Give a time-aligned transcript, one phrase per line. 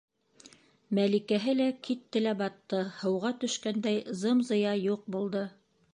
[0.99, 5.49] Мәликәһе лә китте лә батты, һыуға төшкәндәй зым-зыя юҡ булды.